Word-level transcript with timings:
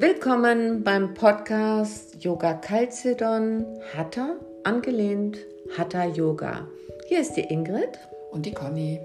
Willkommen 0.00 0.84
beim 0.84 1.12
Podcast 1.12 2.22
Yoga 2.22 2.54
Calcedon 2.54 3.66
Hatha, 3.92 4.36
angelehnt 4.62 5.38
Hatha 5.76 6.04
Yoga. 6.04 6.68
Hier 7.08 7.20
ist 7.20 7.32
die 7.32 7.40
Ingrid 7.40 7.98
und 8.30 8.46
die 8.46 8.52
Conny. 8.52 9.00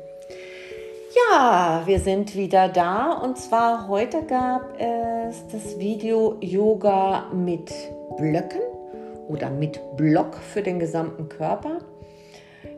Ja, 1.15 1.81
wir 1.87 1.99
sind 1.99 2.35
wieder 2.35 2.69
da 2.69 3.11
und 3.13 3.39
zwar 3.39 3.87
heute 3.87 4.21
gab 4.21 4.79
es 4.79 5.47
das 5.47 5.79
Video 5.79 6.37
Yoga 6.41 7.31
mit 7.33 7.73
Blöcken 8.17 8.61
oder 9.27 9.49
mit 9.49 9.79
Block 9.97 10.35
für 10.35 10.61
den 10.61 10.77
gesamten 10.77 11.27
Körper. 11.27 11.79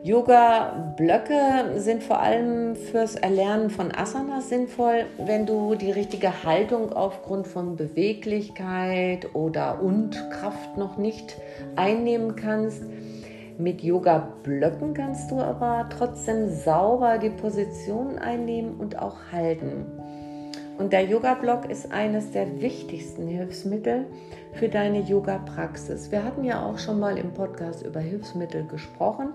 Yoga-Blöcke 0.06 1.80
sind 1.80 2.00
vor 2.00 2.20
allem 2.20 2.76
fürs 2.76 3.16
Erlernen 3.16 3.70
von 3.70 3.92
Asanas 3.92 4.50
sinnvoll, 4.50 5.06
wenn 5.18 5.46
du 5.46 5.74
die 5.74 5.90
richtige 5.90 6.44
Haltung 6.44 6.92
aufgrund 6.92 7.48
von 7.48 7.74
Beweglichkeit 7.74 9.34
oder 9.34 9.82
und 9.82 10.30
Kraft 10.30 10.76
noch 10.76 10.96
nicht 10.96 11.36
einnehmen 11.74 12.36
kannst. 12.36 12.84
Mit 13.58 13.82
Yoga-Blöcken 13.82 14.94
kannst 14.94 15.32
du 15.32 15.40
aber 15.40 15.88
trotzdem 15.90 16.50
sauber 16.50 17.18
die 17.18 17.30
Position 17.30 18.16
einnehmen 18.16 18.76
und 18.76 19.00
auch 19.00 19.16
halten. 19.32 19.86
Und 20.78 20.92
der 20.92 21.02
Yoga-Block 21.06 21.68
ist 21.68 21.90
eines 21.90 22.30
der 22.30 22.60
wichtigsten 22.60 23.26
Hilfsmittel 23.26 24.06
für 24.52 24.68
deine 24.68 25.00
Yoga-Praxis. 25.00 26.12
Wir 26.12 26.22
hatten 26.22 26.44
ja 26.44 26.64
auch 26.64 26.78
schon 26.78 27.00
mal 27.00 27.18
im 27.18 27.32
Podcast 27.32 27.84
über 27.84 27.98
Hilfsmittel 27.98 28.68
gesprochen 28.68 29.30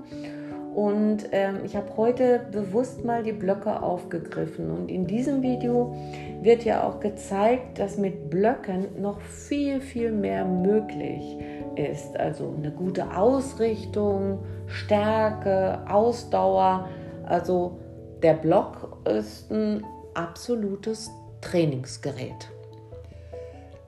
und 0.75 1.25
ähm, 1.34 1.59
ich 1.66 1.75
habe 1.75 1.98
heute 1.98 2.48
bewusst 2.49 3.03
mal 3.03 3.23
die 3.23 3.34
Blöcke 3.34 3.81
aufgegriffen. 3.84 4.71
Und 4.71 4.90
in 4.90 5.05
diesem 5.05 5.41
Video 5.41 5.93
wird 6.41 6.63
ja 6.63 6.84
auch 6.84 7.01
gezeigt, 7.01 7.77
dass 7.77 7.98
mit 7.98 8.29
Blöcken 8.29 9.01
noch 9.01 9.20
viel, 9.21 9.81
viel 9.81 10.12
mehr 10.12 10.46
möglich 10.46 11.37
ist. 11.76 12.18
Also 12.18 12.54
eine 12.57 12.71
gute 12.71 13.18
Ausrichtung, 13.18 14.40
Stärke, 14.68 15.79
Ausdauer. 15.90 16.87
Also 17.26 17.79
der 18.24 18.35
Block 18.35 18.98
ist 19.05 19.51
ein 19.51 19.84
absolutes 20.13 21.12
Trainingsgerät. 21.41 22.49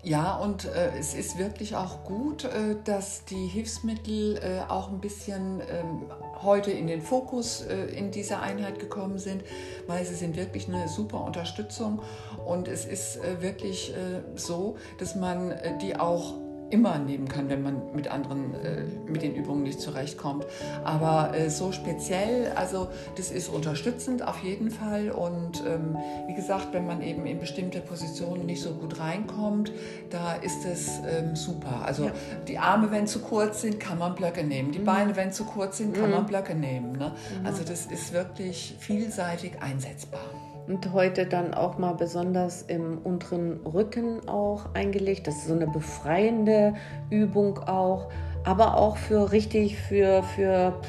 Ja, 0.06 0.36
und 0.36 0.66
äh, 0.66 0.92
es 1.00 1.14
ist 1.14 1.38
wirklich 1.38 1.78
auch 1.78 2.04
gut, 2.04 2.44
äh, 2.44 2.76
dass 2.84 3.24
die 3.24 3.48
Hilfsmittel 3.48 4.36
äh, 4.36 4.70
auch 4.70 4.90
ein 4.90 5.00
bisschen 5.00 5.62
ähm, 5.62 6.12
heute 6.42 6.72
in 6.72 6.88
den 6.88 7.02
Fokus 7.02 7.62
äh, 7.62 7.86
in 7.86 8.12
dieser 8.12 8.42
Einheit 8.42 8.80
gekommen 8.80 9.18
sind, 9.18 9.46
weil 9.88 10.04
sie 10.06 10.16
sind 10.16 10.36
wirklich 10.36 10.68
eine 10.68 10.90
super 10.90 11.24
Unterstützung. 11.24 12.02
Und 12.46 12.68
es 12.68 12.84
ist 12.84 13.16
äh, 13.16 13.42
wirklich 13.42 13.92
äh, 13.92 14.22
so, 14.36 14.76
dass 15.00 15.16
man 15.16 15.54
die 15.82 15.96
auch 15.96 16.34
immer 16.74 16.98
nehmen 16.98 17.28
kann, 17.28 17.50
wenn 17.50 17.62
man 17.62 17.94
mit 17.94 18.08
anderen, 18.08 18.56
äh, 18.56 18.84
mit 19.08 19.22
den 19.22 19.36
Übungen 19.36 19.62
nicht 19.62 19.80
zurechtkommt. 19.80 20.46
Aber 20.84 21.38
äh, 21.38 21.52
so 21.52 21.72
speziell, 21.72 22.52
also 22.56 22.88
das 23.16 23.30
ist 23.30 23.48
unterstützend 23.48 24.28
auf 24.28 24.44
jeden 24.44 24.72
Fall. 24.72 25.12
Und 25.12 25.64
ähm, 25.68 25.96
wie 26.28 26.34
gesagt, 26.34 26.70
wenn 26.74 26.88
man 26.88 27.04
eben 27.04 27.28
in 27.28 27.40
bestimmte 27.40 27.80
Positionen 27.80 28.48
nicht 28.48 28.62
so 28.62 28.72
gut 28.72 29.00
reinkommt, 29.00 29.72
da 30.10 30.34
ist 30.34 30.66
es 30.66 31.00
ähm, 31.08 31.36
super. 31.36 31.86
Also 31.86 32.06
ja. 32.06 32.12
die 32.48 32.58
Arme, 32.58 32.90
wenn 32.90 33.06
zu 33.06 33.20
kurz 33.20 33.62
sind, 33.62 33.80
kann 33.80 34.00
man 34.00 34.16
Blöcke 34.16 34.44
nehmen. 34.44 34.72
Die 34.72 34.80
mhm. 34.80 34.86
Beine, 34.86 35.16
wenn 35.16 35.32
zu 35.32 35.44
kurz 35.46 35.78
sind, 35.78 35.94
kann 35.94 36.08
mhm. 36.08 36.16
man 36.16 36.26
Blöcke 36.26 36.56
nehmen. 36.56 36.94
Ne? 36.94 37.12
Mhm. 37.40 37.46
Also 37.46 37.64
das 37.64 37.86
ist 37.86 38.14
wirklich 38.14 38.76
vielseitig 38.80 39.62
einsetzbar 39.62 40.22
und 40.68 40.94
heute 40.94 41.26
dann 41.26 41.54
auch 41.54 41.78
mal 41.78 41.94
besonders 41.94 42.64
im 42.64 43.00
unteren 43.00 43.60
Rücken 43.66 44.28
auch 44.28 44.74
eingelegt. 44.74 45.28
Das 45.28 45.36
ist 45.36 45.48
so 45.48 45.54
eine 45.54 45.68
befreiende 45.68 46.74
Übung 47.10 47.60
auch, 47.60 48.10
aber 48.44 48.78
auch 48.78 48.98
für 48.98 49.32
richtig 49.32 49.78
für, 49.78 50.24
für 50.24 50.80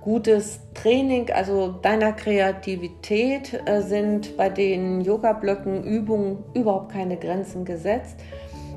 gutes 0.00 0.60
Training, 0.74 1.30
also 1.30 1.72
deiner 1.82 2.12
Kreativität 2.12 3.60
äh, 3.66 3.82
sind 3.82 4.36
bei 4.36 4.48
den 4.48 5.00
Yoga-Blöcken 5.02 5.84
Übungen 5.84 6.44
überhaupt 6.54 6.92
keine 6.92 7.16
Grenzen 7.16 7.64
gesetzt. 7.64 8.16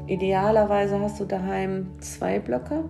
Idealerweise 0.08 1.00
hast 1.00 1.20
du 1.20 1.26
daheim 1.26 1.88
zwei 2.02 2.40
Blöcke 2.40 2.84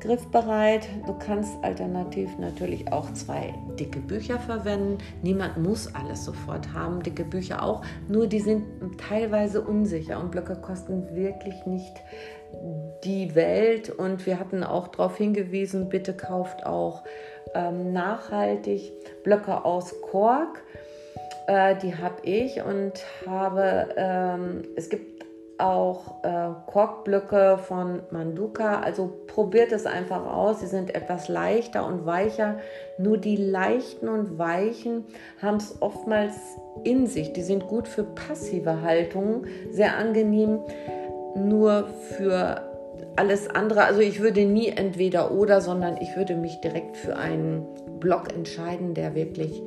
griffbereit. 0.00 0.88
Du 1.06 1.14
kannst 1.14 1.52
alternativ 1.62 2.30
natürlich 2.38 2.92
auch 2.92 3.12
zwei 3.12 3.54
dicke 3.78 4.00
Bücher 4.00 4.38
verwenden. 4.38 4.98
Niemand 5.22 5.58
muss 5.58 5.94
alles 5.94 6.24
sofort 6.24 6.72
haben, 6.72 7.02
dicke 7.02 7.24
Bücher 7.24 7.62
auch, 7.62 7.82
nur 8.08 8.26
die 8.26 8.40
sind 8.40 8.64
teilweise 9.08 9.60
unsicher 9.60 10.20
und 10.20 10.30
Blöcke 10.30 10.56
kosten 10.56 11.14
wirklich 11.14 11.66
nicht 11.66 11.96
die 13.04 13.34
Welt. 13.34 13.90
Und 13.90 14.26
wir 14.26 14.38
hatten 14.38 14.64
auch 14.64 14.88
darauf 14.88 15.16
hingewiesen, 15.16 15.88
bitte 15.88 16.14
kauft 16.14 16.66
auch 16.66 17.04
ähm, 17.54 17.92
nachhaltig 17.92 18.92
Blöcke 19.24 19.64
aus 19.64 19.94
Kork. 20.00 20.62
Äh, 21.46 21.76
die 21.76 21.96
habe 21.96 22.22
ich 22.22 22.62
und 22.62 22.92
habe, 23.26 23.88
ähm, 23.96 24.62
es 24.76 24.88
gibt 24.88 25.15
auch 25.58 26.22
äh, 26.22 26.48
Korkblöcke 26.66 27.58
von 27.58 28.02
Manduka. 28.10 28.80
Also 28.80 29.12
probiert 29.26 29.72
es 29.72 29.86
einfach 29.86 30.26
aus. 30.26 30.60
Sie 30.60 30.66
sind 30.66 30.94
etwas 30.94 31.28
leichter 31.28 31.86
und 31.86 32.06
weicher. 32.06 32.58
Nur 32.98 33.18
die 33.18 33.36
leichten 33.36 34.08
und 34.08 34.38
weichen 34.38 35.04
haben 35.40 35.56
es 35.56 35.80
oftmals 35.80 36.34
in 36.84 37.06
sich. 37.06 37.32
Die 37.32 37.42
sind 37.42 37.66
gut 37.66 37.88
für 37.88 38.04
passive 38.04 38.82
Haltungen, 38.82 39.46
sehr 39.70 39.96
angenehm. 39.96 40.60
Nur 41.34 41.86
für 42.16 42.62
alles 43.16 43.48
andere, 43.48 43.84
also 43.84 44.00
ich 44.00 44.20
würde 44.20 44.44
nie 44.44 44.68
entweder 44.68 45.32
oder, 45.32 45.60
sondern 45.60 45.96
ich 46.00 46.16
würde 46.16 46.36
mich 46.36 46.60
direkt 46.60 46.96
für 46.96 47.16
einen 47.16 47.66
Block 47.98 48.32
entscheiden, 48.32 48.94
der 48.94 49.14
wirklich 49.14 49.62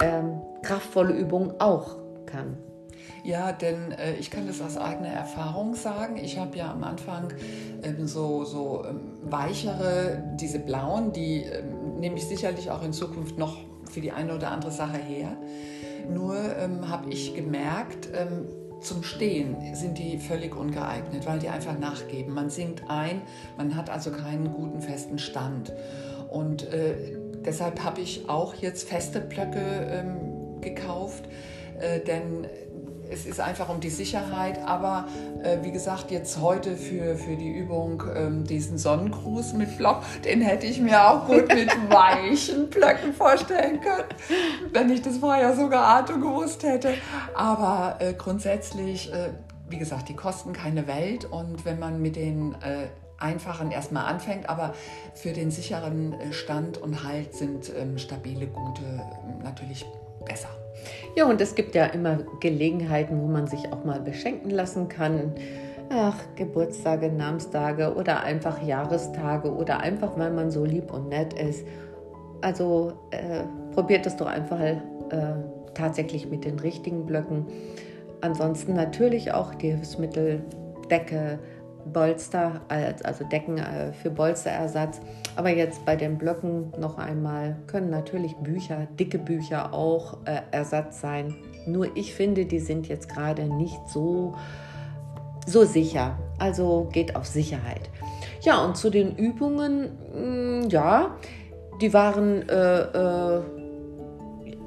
ähm, 0.00 0.40
kraftvolle 0.62 1.14
Übungen 1.14 1.54
auch 1.58 1.96
kann. 2.26 2.56
Ja, 3.24 3.52
denn 3.52 3.92
äh, 3.92 4.14
ich 4.14 4.30
kann 4.30 4.46
das 4.46 4.60
aus 4.60 4.76
eigener 4.76 5.08
Erfahrung 5.08 5.74
sagen. 5.74 6.16
Ich 6.16 6.38
habe 6.38 6.56
ja 6.56 6.72
am 6.72 6.82
Anfang 6.82 7.32
ähm, 7.82 8.06
so, 8.06 8.44
so 8.44 8.84
ähm, 8.84 9.00
weichere, 9.22 10.22
diese 10.40 10.58
blauen, 10.58 11.12
die 11.12 11.44
ähm, 11.44 12.00
nehme 12.00 12.16
ich 12.16 12.26
sicherlich 12.26 12.70
auch 12.70 12.82
in 12.82 12.92
Zukunft 12.92 13.38
noch 13.38 13.56
für 13.90 14.00
die 14.00 14.10
eine 14.10 14.34
oder 14.34 14.50
andere 14.50 14.72
Sache 14.72 14.98
her. 14.98 15.36
Nur 16.12 16.36
ähm, 16.58 16.88
habe 16.88 17.10
ich 17.10 17.34
gemerkt, 17.34 18.08
ähm, 18.12 18.48
zum 18.80 19.04
Stehen 19.04 19.56
sind 19.76 19.98
die 19.98 20.18
völlig 20.18 20.56
ungeeignet, 20.56 21.24
weil 21.24 21.38
die 21.38 21.48
einfach 21.48 21.78
nachgeben. 21.78 22.34
Man 22.34 22.50
sinkt 22.50 22.82
ein, 22.88 23.22
man 23.56 23.76
hat 23.76 23.88
also 23.88 24.10
keinen 24.10 24.52
guten 24.52 24.80
festen 24.80 25.20
Stand. 25.20 25.72
Und 26.28 26.64
äh, 26.72 27.16
deshalb 27.44 27.84
habe 27.84 28.00
ich 28.00 28.28
auch 28.28 28.54
jetzt 28.56 28.88
feste 28.88 29.20
Blöcke 29.20 29.60
ähm, 29.60 30.60
gekauft, 30.60 31.28
äh, 31.78 32.00
denn 32.00 32.46
es 33.12 33.26
ist 33.26 33.40
einfach 33.40 33.68
um 33.68 33.80
die 33.80 33.90
Sicherheit. 33.90 34.58
Aber 34.64 35.06
äh, 35.42 35.58
wie 35.62 35.70
gesagt, 35.70 36.10
jetzt 36.10 36.40
heute 36.40 36.76
für, 36.76 37.16
für 37.16 37.36
die 37.36 37.50
Übung 37.50 38.02
ähm, 38.14 38.44
diesen 38.44 38.78
Sonnengruß 38.78 39.52
mit 39.54 39.76
Block, 39.78 40.02
den 40.24 40.40
hätte 40.40 40.66
ich 40.66 40.80
mir 40.80 41.08
auch 41.08 41.26
gut 41.26 41.48
mit 41.48 41.70
weichen 41.90 42.70
Blöcken 42.70 43.12
vorstellen 43.12 43.80
können, 43.80 44.08
wenn 44.72 44.90
ich 44.90 45.02
das 45.02 45.18
vorher 45.18 45.54
so 45.54 45.68
geahnt 45.68 46.10
und 46.10 46.20
gewusst 46.22 46.62
hätte. 46.62 46.94
Aber 47.34 47.96
äh, 48.00 48.14
grundsätzlich, 48.14 49.12
äh, 49.12 49.30
wie 49.68 49.78
gesagt, 49.78 50.08
die 50.08 50.16
kosten 50.16 50.52
keine 50.52 50.86
Welt 50.86 51.24
und 51.24 51.64
wenn 51.64 51.78
man 51.78 52.00
mit 52.00 52.16
den 52.16 52.54
äh, 52.62 52.88
einfachen 53.18 53.70
erstmal 53.70 54.06
anfängt, 54.06 54.48
aber 54.48 54.74
für 55.14 55.32
den 55.32 55.50
sicheren 55.50 56.12
äh, 56.14 56.32
Stand 56.32 56.78
und 56.78 57.04
Halt 57.04 57.34
sind 57.34 57.72
ähm, 57.76 57.98
stabile, 57.98 58.48
gute 58.48 58.82
ähm, 58.82 59.42
natürlich 59.42 59.86
besser. 60.24 60.48
Ja, 61.14 61.26
und 61.26 61.40
es 61.40 61.54
gibt 61.54 61.74
ja 61.74 61.86
immer 61.86 62.18
Gelegenheiten, 62.40 63.20
wo 63.20 63.26
man 63.26 63.46
sich 63.46 63.72
auch 63.72 63.84
mal 63.84 64.00
beschenken 64.00 64.50
lassen 64.50 64.88
kann. 64.88 65.32
Ach, 65.90 66.16
Geburtstage, 66.36 67.10
Namenstage 67.10 67.94
oder 67.94 68.22
einfach 68.22 68.62
Jahrestage 68.62 69.52
oder 69.52 69.80
einfach, 69.80 70.16
weil 70.16 70.30
man 70.30 70.50
so 70.50 70.64
lieb 70.64 70.92
und 70.92 71.08
nett 71.08 71.34
ist. 71.34 71.66
Also 72.40 72.94
äh, 73.10 73.44
probiert 73.74 74.06
es 74.06 74.16
doch 74.16 74.26
einfach 74.26 74.60
äh, 74.60 74.76
tatsächlich 75.74 76.28
mit 76.28 76.44
den 76.44 76.58
richtigen 76.58 77.04
Blöcken. 77.04 77.46
Ansonsten 78.22 78.74
natürlich 78.74 79.32
auch 79.32 79.54
die 79.54 79.70
Hilfsmittel, 79.72 80.42
Decke, 80.90 81.38
Bolster, 81.86 82.60
also 82.68 83.24
Decken 83.24 83.58
äh, 83.58 83.92
für 83.92 84.10
Bolsterersatz. 84.10 85.00
Aber 85.36 85.50
jetzt 85.50 85.84
bei 85.84 85.96
den 85.96 86.18
Blöcken 86.18 86.72
noch 86.78 86.98
einmal 86.98 87.56
können 87.66 87.90
natürlich 87.90 88.34
Bücher, 88.36 88.86
dicke 88.98 89.18
Bücher 89.18 89.72
auch 89.72 90.18
äh, 90.24 90.40
Ersatz 90.50 91.00
sein. 91.00 91.34
Nur 91.66 91.96
ich 91.96 92.14
finde, 92.14 92.44
die 92.44 92.60
sind 92.60 92.88
jetzt 92.88 93.08
gerade 93.08 93.44
nicht 93.44 93.80
so, 93.88 94.34
so 95.46 95.64
sicher. 95.64 96.18
Also 96.38 96.88
geht 96.92 97.16
auf 97.16 97.26
Sicherheit. 97.26 97.90
Ja, 98.42 98.64
und 98.64 98.76
zu 98.76 98.90
den 98.90 99.16
Übungen, 99.16 99.90
mh, 100.14 100.66
mm, 100.66 100.68
ja, 100.70 101.16
die 101.80 101.92
waren 101.92 102.48
äh, 102.48 102.80
äh, 102.80 103.42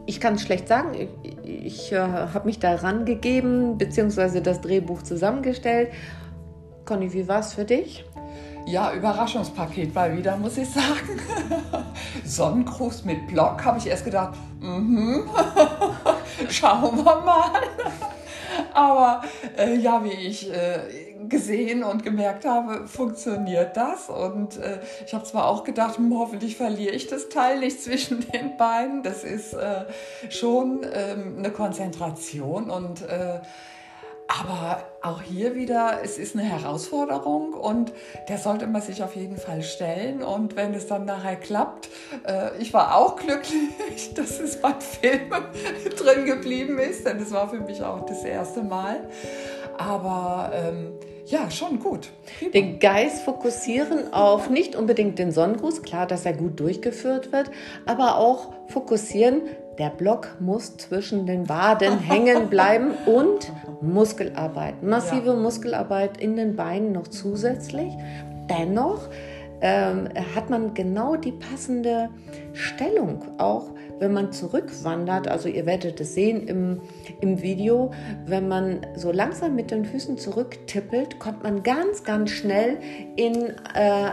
ich 0.06 0.20
kann 0.20 0.36
es 0.36 0.44
schlecht 0.44 0.68
sagen. 0.68 0.94
Ich, 0.94 1.66
ich 1.66 1.92
äh, 1.92 1.98
habe 1.98 2.46
mich 2.46 2.60
da 2.60 2.76
rangegeben, 2.76 3.78
beziehungsweise 3.78 4.42
das 4.42 4.62
Drehbuch 4.62 5.02
zusammengestellt. 5.02 5.90
Conny, 6.86 7.12
wie 7.12 7.28
war 7.28 7.40
es 7.40 7.54
für 7.54 7.66
dich? 7.66 8.06
Ja, 8.68 8.94
Überraschungspaket 8.94 9.94
mal 9.96 10.16
wieder, 10.16 10.38
muss 10.38 10.58
ich 10.58 10.70
sagen. 10.70 11.20
Sonnengruß 12.26 13.06
mit 13.06 13.28
Block, 13.28 13.66
habe 13.66 13.80
ich 13.80 13.88
erst 13.88 14.06
gedacht, 14.06 14.38
mhm. 14.60 15.28
schauen 16.50 16.98
wir 16.98 17.22
mal. 17.22 17.62
Aber 18.74 19.24
äh, 19.58 19.76
ja, 19.76 20.04
wie 20.04 20.12
ich 20.12 20.52
äh, 20.52 21.16
gesehen 21.28 21.84
und 21.84 22.04
gemerkt 22.04 22.46
habe, 22.46 22.88
funktioniert 22.88 23.76
das. 23.76 24.10
Und 24.10 24.58
äh, 24.58 24.80
ich 25.08 25.14
habe 25.16 25.24
zwar 25.24 25.48
auch 25.48 25.64
gedacht, 25.64 25.98
hm, 25.98 26.14
hoffentlich 26.16 26.56
verliere 26.56 26.94
ich 26.94 27.08
das 27.08 27.30
Teil 27.30 27.60
nicht 27.60 27.82
zwischen 27.82 28.26
den 28.32 28.58
Beinen. 28.58 29.02
Das 29.02 29.24
ist 29.24 29.54
äh, 29.54 29.86
schon 30.30 30.86
ähm, 30.94 31.36
eine 31.40 31.50
Konzentration 31.50 32.70
und 32.70 33.02
äh, 33.02 33.40
aber 34.28 34.84
auch 35.02 35.22
hier 35.22 35.56
wieder, 35.56 36.00
es 36.04 36.18
ist 36.18 36.36
eine 36.36 36.44
Herausforderung 36.44 37.54
und 37.54 37.94
der 38.28 38.38
sollte 38.38 38.66
man 38.66 38.82
sich 38.82 39.04
auf 39.04 39.16
jeden 39.16 39.38
Fall 39.38 39.62
stellen. 39.62 40.24
Und 40.24 40.56
wenn 40.56 40.74
es 40.74 40.88
dann 40.88 41.06
nachher 41.06 41.36
klappt, 41.36 41.90
äh, 42.26 42.58
ich 42.60 42.74
war 42.74 42.98
auch 42.98 43.16
glücklich, 43.16 44.14
dass 44.16 44.40
es 44.40 44.60
beim 44.60 44.82
Film 44.82 45.30
drin 45.98 46.26
geblieben 46.26 46.80
ist, 46.80 47.06
denn 47.06 47.20
es 47.20 47.32
war 47.32 47.50
für 47.50 47.60
mich 47.60 47.84
auch 47.84 48.06
das 48.06 48.24
erste 48.24 48.64
Mal. 48.64 49.08
Aber 49.78 50.52
ähm, 50.54 50.94
ja, 51.26 51.50
schon 51.50 51.80
gut. 51.80 52.10
Den 52.54 52.80
Geist 52.80 53.24
fokussieren 53.24 54.14
auf 54.14 54.50
nicht 54.50 54.76
unbedingt 54.76 55.18
den 55.18 55.32
Sonnengruß, 55.32 55.82
klar, 55.82 56.06
dass 56.06 56.26
er 56.26 56.34
gut 56.34 56.60
durchgeführt 56.60 57.32
wird, 57.32 57.50
aber 57.86 58.18
auch 58.18 58.54
fokussieren, 58.68 59.42
der 59.78 59.90
Block 59.90 60.38
muss 60.40 60.78
zwischen 60.78 61.26
den 61.26 61.50
Waden 61.50 62.00
hängen 62.00 62.50
bleiben 62.50 62.92
und 63.06 63.52
Muskelarbeit. 63.82 64.84
Massive 64.84 65.28
ja. 65.28 65.36
Muskelarbeit 65.36 66.18
in 66.18 66.36
den 66.36 66.56
Beinen 66.56 66.92
noch 66.92 67.08
zusätzlich. 67.08 67.94
Dennoch 68.50 69.10
ähm, 69.62 70.10
hat 70.36 70.50
man 70.50 70.74
genau 70.74 71.16
die 71.16 71.32
passende 71.32 72.10
Stellung, 72.54 73.24
auch 73.38 73.72
wenn 74.00 74.14
man 74.14 74.32
zurückwandert. 74.32 75.28
Also 75.28 75.50
ihr 75.50 75.66
werdet 75.66 76.00
es 76.00 76.14
sehen 76.14 76.48
im, 76.48 76.82
im 77.22 77.42
Video, 77.42 77.92
wenn 78.26 78.48
man 78.48 78.86
so 78.96 79.12
langsam 79.12 79.56
mit 79.56 79.72
den 79.72 79.86
Füßen 79.86 80.18
zurücktippelt, 80.18 81.20
kommt 81.20 81.44
man 81.44 81.64
ganz, 81.64 82.04
ganz 82.04 82.32
schnell 82.32 82.78
in 83.16 83.54
äh, 83.74 84.12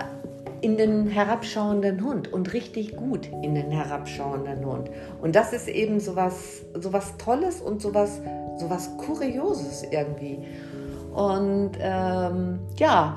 in 0.62 0.76
den 0.76 1.08
herabschauenden 1.08 2.02
Hund 2.04 2.32
und 2.32 2.52
richtig 2.52 2.96
gut 2.96 3.28
in 3.42 3.54
den 3.54 3.70
herabschauenden 3.70 4.64
Hund. 4.64 4.90
Und 5.20 5.34
das 5.34 5.52
ist 5.52 5.68
eben 5.68 5.98
sowas, 5.98 6.62
sowas 6.78 7.16
Tolles 7.18 7.60
und 7.60 7.82
sowas, 7.82 8.20
sowas 8.58 8.96
Kurioses 8.96 9.82
irgendwie. 9.90 10.38
Und 11.12 11.72
ähm, 11.80 12.60
ja, 12.76 13.16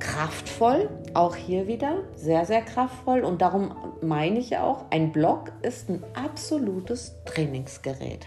kraftvoll, 0.00 0.90
auch 1.14 1.36
hier 1.36 1.68
wieder 1.68 2.02
sehr, 2.16 2.44
sehr 2.44 2.62
kraftvoll. 2.62 3.20
Und 3.20 3.42
darum 3.42 3.72
meine 4.02 4.40
ich 4.40 4.58
auch, 4.58 4.86
ein 4.90 5.12
Block 5.12 5.52
ist 5.62 5.88
ein 5.88 6.02
absolutes 6.14 7.14
Trainingsgerät. 7.26 8.26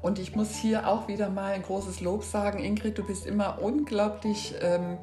Und 0.00 0.18
ich 0.18 0.34
muss 0.34 0.54
hier 0.54 0.88
auch 0.88 1.08
wieder 1.08 1.28
mal 1.28 1.52
ein 1.52 1.62
großes 1.62 2.00
Lob 2.00 2.24
sagen. 2.24 2.60
Ingrid, 2.60 2.96
du 2.96 3.04
bist 3.04 3.26
immer 3.26 3.58
unglaublich 3.60 4.54
ähm, 4.62 4.96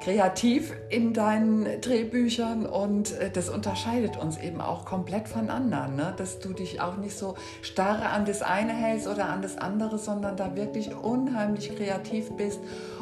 kreativ 0.00 0.72
in 0.90 1.12
deinen 1.12 1.80
Drehbüchern 1.80 2.66
und 2.66 3.12
äh, 3.18 3.30
das 3.30 3.48
unterscheidet 3.48 4.16
uns 4.16 4.38
eben 4.38 4.60
auch 4.60 4.84
komplett 4.84 5.28
von 5.28 5.50
anderen, 5.50 5.96
ne? 5.96 6.14
dass 6.16 6.38
du 6.38 6.52
dich 6.52 6.80
auch 6.80 6.96
nicht 6.96 7.16
so 7.16 7.34
starre 7.62 8.10
an 8.10 8.24
das 8.24 8.42
eine 8.42 8.72
hältst 8.72 9.08
oder 9.08 9.28
an 9.28 9.42
das 9.42 9.58
andere, 9.58 9.98
sondern 9.98 10.36
da 10.36 10.54
wirklich 10.56 10.94
unheimlich 10.94 11.74
kreativ 11.76 12.30
bist 12.36 12.60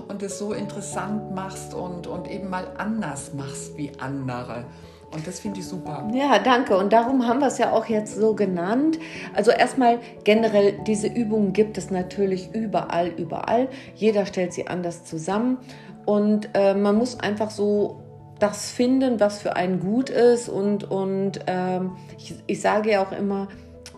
und 0.09 0.23
es 0.23 0.39
so 0.39 0.53
interessant 0.53 1.35
machst 1.35 1.75
und, 1.75 2.07
und 2.07 2.31
eben 2.31 2.49
mal 2.51 2.67
anders 2.77 3.35
machst 3.35 3.77
wie 3.77 3.93
andere. 3.99 4.65
Und 5.13 5.27
das 5.27 5.41
finde 5.41 5.61
ich 5.61 5.67
super. 5.67 6.09
Ja, 6.13 6.39
danke. 6.39 6.77
Und 6.77 6.93
darum 6.93 7.27
haben 7.27 7.41
wir 7.41 7.47
es 7.47 7.59
ja 7.59 7.73
auch 7.73 7.87
jetzt 7.87 8.17
so 8.17 8.35
genannt. 8.35 8.99
Also 9.35 9.51
erstmal 9.51 10.01
generell, 10.25 10.79
diese 10.87 11.07
Übungen 11.07 11.53
gibt 11.53 11.79
es 11.79 11.91
natürlich 11.91 12.53
überall, 12.55 13.09
überall. 13.09 13.69
Jeder 13.95 14.27
stellt 14.27 14.53
sie 14.53 14.67
anders 14.67 15.05
zusammen. 15.05 15.59
Und 16.06 16.49
äh, 16.55 16.75
man 16.75 16.97
muss 16.97 17.20
einfach 17.20 17.50
so 17.50 18.00
das 18.38 18.70
finden, 18.70 19.20
was 19.20 19.41
für 19.43 19.56
einen 19.56 19.81
gut 19.81 20.08
ist. 20.08 20.49
Und, 20.49 20.91
und 20.91 21.41
ähm, 21.47 21.93
ich, 22.17 22.35
ich 22.47 22.61
sage 22.61 22.93
ja 22.93 23.05
auch 23.05 23.12
immer, 23.12 23.49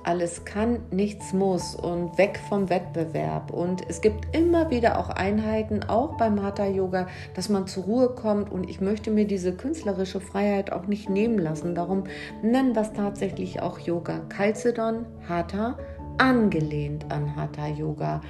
alles 0.04 0.46
kann, 0.46 0.80
nichts 0.90 1.34
muss 1.34 1.74
und 1.74 2.16
weg 2.16 2.40
vom 2.48 2.70
Wettbewerb. 2.70 3.52
Und 3.52 3.82
es 3.88 4.00
gibt 4.00 4.34
immer 4.34 4.70
wieder 4.70 4.98
auch 4.98 5.10
Einheiten, 5.10 5.82
auch 5.84 6.16
beim 6.16 6.42
Hatha 6.42 6.66
Yoga, 6.66 7.08
dass 7.34 7.50
man 7.50 7.66
zur 7.66 7.84
Ruhe 7.84 8.08
kommt. 8.10 8.50
Und 8.50 8.70
ich 8.70 8.80
möchte 8.80 9.10
mir 9.10 9.26
diese 9.26 9.52
künstlerische 9.52 10.20
Freiheit 10.20 10.72
auch 10.72 10.86
nicht 10.86 11.10
nehmen 11.10 11.38
lassen. 11.38 11.74
Darum 11.74 12.04
nennen 12.42 12.74
wir 12.74 12.82
es 12.82 12.92
tatsächlich 12.92 13.60
auch 13.60 13.78
Yoga. 13.80 14.20
Kalzedon, 14.30 15.04
Hatha, 15.28 15.76
angelehnt 16.16 17.04
an 17.10 17.36
Hatha 17.36 17.66
Yoga. 17.66 18.22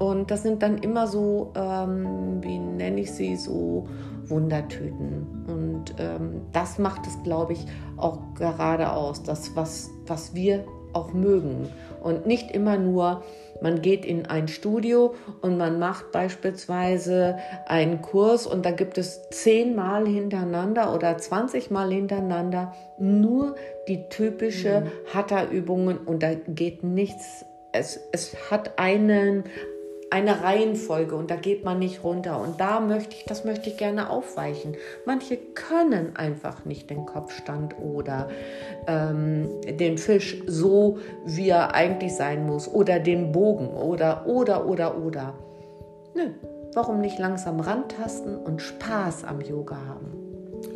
Und 0.00 0.30
das 0.30 0.42
sind 0.42 0.62
dann 0.62 0.78
immer 0.78 1.06
so, 1.06 1.52
ähm, 1.54 2.42
wie 2.42 2.58
nenne 2.58 3.02
ich 3.02 3.12
sie, 3.12 3.36
so 3.36 3.86
Wundertüten. 4.24 5.44
Und 5.46 5.94
ähm, 5.98 6.40
das 6.52 6.78
macht 6.78 7.06
es, 7.06 7.22
glaube 7.22 7.52
ich, 7.52 7.66
auch 7.98 8.18
gerade 8.34 8.92
aus, 8.92 9.22
das, 9.22 9.54
was, 9.56 9.90
was 10.06 10.34
wir 10.34 10.64
auch 10.94 11.12
mögen. 11.12 11.68
Und 12.02 12.26
nicht 12.26 12.50
immer 12.50 12.78
nur, 12.78 13.22
man 13.60 13.82
geht 13.82 14.06
in 14.06 14.24
ein 14.24 14.48
Studio 14.48 15.14
und 15.42 15.58
man 15.58 15.78
macht 15.78 16.12
beispielsweise 16.12 17.36
einen 17.66 18.00
Kurs 18.00 18.46
und 18.46 18.64
da 18.64 18.70
gibt 18.70 18.96
es 18.96 19.28
zehnmal 19.28 20.06
hintereinander 20.06 20.94
oder 20.94 21.18
zwanzigmal 21.18 21.92
hintereinander 21.92 22.72
nur 22.98 23.54
die 23.86 24.08
typische 24.08 24.80
mhm. 24.80 25.14
Hatha-Übungen 25.14 25.98
und 25.98 26.22
da 26.22 26.32
geht 26.32 26.82
nichts 26.84 27.44
es, 27.72 28.00
es 28.12 28.50
hat 28.50 28.78
einen, 28.78 29.44
eine 30.10 30.42
Reihenfolge 30.42 31.14
und 31.14 31.30
da 31.30 31.36
geht 31.36 31.64
man 31.64 31.78
nicht 31.78 32.02
runter. 32.02 32.40
Und 32.40 32.60
da 32.60 32.80
möchte 32.80 33.14
ich, 33.14 33.24
das 33.24 33.44
möchte 33.44 33.70
ich 33.70 33.76
gerne 33.76 34.10
aufweichen. 34.10 34.76
Manche 35.06 35.36
können 35.36 36.16
einfach 36.16 36.64
nicht 36.64 36.90
den 36.90 37.06
Kopfstand 37.06 37.76
oder 37.78 38.28
ähm, 38.88 39.48
den 39.64 39.98
Fisch 39.98 40.42
so, 40.46 40.98
wie 41.24 41.48
er 41.48 41.74
eigentlich 41.74 42.14
sein 42.14 42.44
muss 42.44 42.68
oder 42.68 42.98
den 42.98 43.30
Bogen 43.32 43.68
oder, 43.68 44.26
oder, 44.26 44.66
oder, 44.66 44.98
oder. 44.98 45.34
Nö, 46.14 46.30
warum 46.74 47.00
nicht 47.00 47.18
langsam 47.18 47.60
rantasten 47.60 48.36
und 48.36 48.60
Spaß 48.60 49.24
am 49.24 49.40
Yoga 49.40 49.76
haben? 49.76 50.19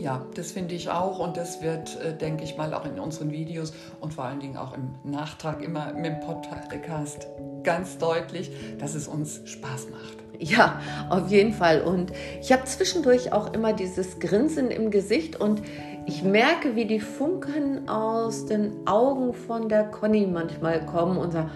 Ja, 0.04 0.20
das 0.34 0.52
finde 0.52 0.74
ich 0.74 0.90
auch 0.90 1.18
und 1.18 1.38
das 1.38 1.62
wird, 1.62 1.98
äh, 1.98 2.12
denke 2.12 2.44
ich 2.44 2.58
mal, 2.58 2.74
auch 2.74 2.84
in 2.84 3.00
unseren 3.00 3.30
Videos 3.32 3.72
und 4.00 4.12
vor 4.12 4.24
allen 4.24 4.38
Dingen 4.38 4.58
auch 4.58 4.74
im 4.74 4.90
Nachtrag 5.02 5.62
immer 5.62 5.94
mit 5.94 6.04
dem 6.04 6.20
Podcast 6.20 7.26
ganz 7.62 7.96
deutlich, 7.96 8.50
dass 8.78 8.94
es 8.94 9.08
uns 9.08 9.40
Spaß 9.46 9.88
macht. 9.88 10.18
Ja, 10.38 10.78
auf 11.08 11.30
jeden 11.30 11.54
Fall. 11.54 11.80
Und 11.80 12.12
ich 12.42 12.52
habe 12.52 12.64
zwischendurch 12.64 13.32
auch 13.32 13.54
immer 13.54 13.72
dieses 13.72 14.18
Grinsen 14.18 14.70
im 14.70 14.90
Gesicht 14.90 15.40
und 15.40 15.62
ich 16.04 16.22
merke, 16.22 16.76
wie 16.76 16.84
die 16.84 17.00
Funken 17.00 17.88
aus 17.88 18.44
den 18.44 18.86
Augen 18.86 19.32
von 19.32 19.70
der 19.70 19.84
Conny 19.84 20.26
manchmal 20.26 20.84
kommen 20.84 21.16
und 21.16 21.32
sagen, 21.32 21.50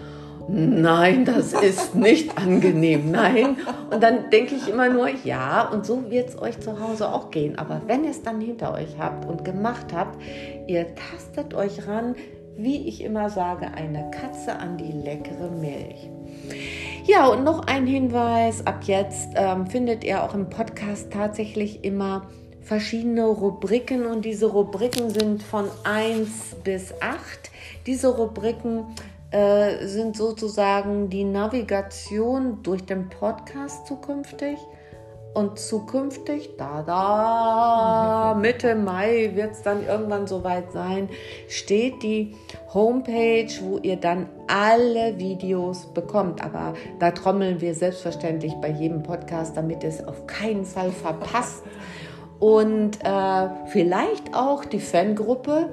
nein, 0.49 1.25
das 1.25 1.53
ist 1.53 1.95
nicht 1.95 2.37
angenehm, 2.37 3.11
nein. 3.11 3.57
Und 3.91 4.01
dann 4.01 4.29
denke 4.29 4.55
ich 4.55 4.67
immer 4.67 4.89
nur, 4.89 5.09
ja, 5.23 5.69
und 5.69 5.85
so 5.85 6.09
wird 6.09 6.29
es 6.29 6.41
euch 6.41 6.59
zu 6.59 6.79
Hause 6.79 7.09
auch 7.09 7.31
gehen. 7.31 7.57
Aber 7.57 7.81
wenn 7.87 8.03
ihr 8.03 8.11
es 8.11 8.21
dann 8.21 8.41
hinter 8.41 8.73
euch 8.73 8.97
habt 8.97 9.25
und 9.25 9.45
gemacht 9.45 9.87
habt, 9.93 10.19
ihr 10.67 10.87
tastet 10.95 11.53
euch 11.53 11.87
ran, 11.87 12.15
wie 12.57 12.87
ich 12.87 13.03
immer 13.03 13.29
sage, 13.29 13.67
eine 13.73 14.11
Katze 14.11 14.55
an 14.55 14.77
die 14.77 14.91
leckere 14.91 15.49
Milch. 15.49 16.09
Ja, 17.05 17.27
und 17.27 17.43
noch 17.43 17.65
ein 17.67 17.87
Hinweis, 17.87 18.65
ab 18.67 18.83
jetzt 18.83 19.29
ähm, 19.35 19.67
findet 19.67 20.03
ihr 20.03 20.23
auch 20.23 20.33
im 20.33 20.49
Podcast 20.49 21.11
tatsächlich 21.11 21.83
immer 21.83 22.27
verschiedene 22.61 23.25
Rubriken 23.25 24.05
und 24.05 24.25
diese 24.25 24.45
Rubriken 24.45 25.09
sind 25.09 25.41
von 25.41 25.65
1 25.85 26.57
bis 26.63 26.93
8. 27.01 27.49
Diese 27.87 28.09
Rubriken 28.09 28.85
äh, 29.31 29.85
sind 29.85 30.17
sozusagen 30.17 31.09
die 31.09 31.23
Navigation 31.23 32.63
durch 32.63 32.83
den 32.85 33.09
Podcast 33.09 33.85
zukünftig. 33.87 34.57
Und 35.35 35.59
zukünftig, 35.59 36.57
da, 36.57 36.81
da, 36.81 38.33
Mitte 38.33 38.73
Mai 38.73 39.29
wird 39.35 39.51
es 39.51 39.61
dann 39.61 39.85
irgendwann 39.85 40.25
soweit 40.25 40.71
sein, 40.71 41.07
steht 41.47 42.01
die 42.01 42.35
Homepage, 42.73 43.47
wo 43.61 43.77
ihr 43.77 43.97
dann 43.97 44.27
alle 44.47 45.19
Videos 45.19 45.85
bekommt. 45.93 46.43
Aber 46.43 46.73
da 46.97 47.11
trommeln 47.11 47.61
wir 47.61 47.75
selbstverständlich 47.75 48.53
bei 48.59 48.71
jedem 48.71 49.03
Podcast, 49.03 49.55
damit 49.55 49.83
es 49.83 50.05
auf 50.05 50.25
keinen 50.25 50.65
Fall 50.65 50.89
verpasst. 50.89 51.63
Und 52.39 52.97
äh, 53.03 53.49
vielleicht 53.67 54.33
auch 54.33 54.65
die 54.65 54.79
Fangruppe 54.79 55.69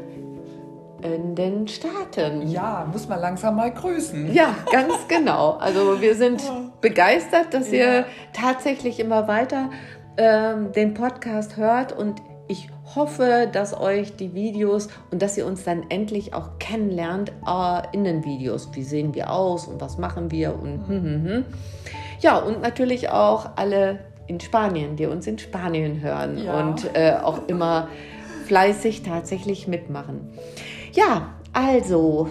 in 1.03 1.35
den 1.35 1.69
Staaten. 1.69 2.49
Ja, 2.49 2.87
muss 2.91 3.09
man 3.09 3.21
langsam 3.21 3.57
mal 3.57 3.71
grüßen. 3.73 4.33
Ja, 4.33 4.55
ganz 4.71 4.95
genau. 5.09 5.53
Also 5.53 6.01
wir 6.01 6.15
sind 6.15 6.43
begeistert, 6.81 7.53
dass 7.53 7.73
ihr 7.73 7.95
ja. 7.95 8.05
tatsächlich 8.33 9.01
immer 9.01 9.29
weiter 9.29 9.71
ähm, 10.17 10.73
den 10.73 10.95
Podcast 10.95 11.57
hört 11.57 11.93
und 11.93 12.21
ich 12.49 12.69
hoffe, 12.95 13.49
dass 13.51 13.79
euch 13.79 14.15
die 14.17 14.33
Videos 14.33 14.89
und 15.11 15.21
dass 15.21 15.37
ihr 15.37 15.47
uns 15.47 15.65
dann 15.65 15.85
endlich 15.89 16.33
auch 16.33 16.59
kennenlernt 16.59 17.33
äh, 17.47 17.83
in 17.93 18.05
den 18.05 18.25
Videos. 18.25 18.71
Wie 18.73 18.85
sehen 18.85 19.15
wir 19.15 19.31
aus 19.31 19.67
und 19.67 19.81
was 19.81 19.99
machen 19.99 20.31
wir 20.31 20.55
und 20.55 20.87
hm, 20.87 21.03
hm, 21.03 21.25
hm. 21.25 21.45
ja 22.21 22.39
und 22.39 22.63
natürlich 22.63 23.11
auch 23.11 23.51
alle 23.57 23.99
in 24.29 24.41
Spanien, 24.41 24.97
die 24.97 25.07
uns 25.07 25.27
in 25.27 25.39
Spanien 25.39 26.01
hören 26.01 26.39
ja. 26.39 26.61
und 26.61 26.95
äh, 26.95 27.15
auch 27.23 27.47
immer 27.49 27.89
fleißig 28.47 29.03
tatsächlich 29.03 29.67
mitmachen. 29.69 30.33
Ja, 30.97 31.35
also 31.53 32.27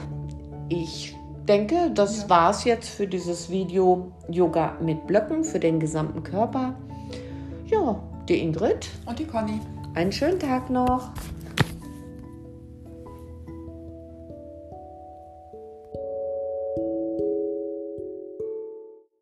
ich 0.70 1.16
denke, 1.48 1.92
das 1.94 2.24
ja. 2.24 2.30
war 2.30 2.50
es 2.50 2.64
jetzt 2.64 2.90
für 2.90 3.06
dieses 3.06 3.52
Video 3.52 4.12
Yoga 4.28 4.76
mit 4.82 5.06
Blöcken 5.06 5.44
für 5.44 5.60
den 5.60 5.80
gesamten 5.80 6.24
Körper. 6.24 6.74
Ja, 7.68 8.02
die 8.28 8.40
Ingrid 8.42 8.90
und 9.06 9.20
die 9.20 9.26
Conny. 9.26 9.60
Einen 9.94 10.12
schönen 10.12 10.40
Tag 10.40 10.72
noch. 10.72 11.12